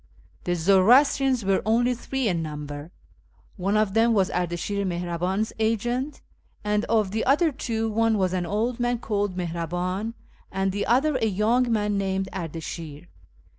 [0.45, 2.89] The Zoroastrians were only three in number:
[3.55, 6.23] one of them was Ardashir Mihraban's agent,
[6.63, 10.15] and of the other two one was an old man called JMihraban,
[10.51, 13.09] and the other a young man named Ardashir.